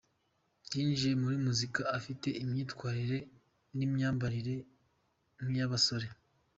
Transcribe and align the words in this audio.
Yinjiye 0.73 1.13
muri 1.21 1.37
muzika 1.45 1.81
afite 1.97 2.27
imyitwarire 2.43 3.17
n’imyambarire 3.75 4.55
nk’iy’abasore. 5.43 6.07